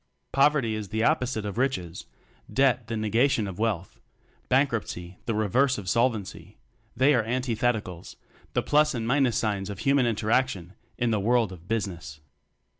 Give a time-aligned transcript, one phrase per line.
[0.31, 2.07] Poverty is the opposite of riches;
[2.51, 3.99] debt the negation of wealth;
[4.49, 6.57] bank ruptcy the reverse of solvency;
[6.97, 8.03] they are antithetical
[8.53, 12.19] the plus and minus signs of human interaction in the world of "Business."